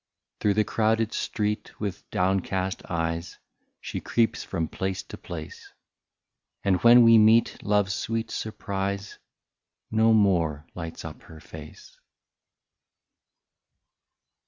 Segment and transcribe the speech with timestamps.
[0.39, 3.37] Through the crowded street with downcast eyes
[3.79, 5.73] She creeps from place to place;
[6.63, 9.19] And when we meet, love's sweet surprise
[9.91, 11.99] No more lights up her face.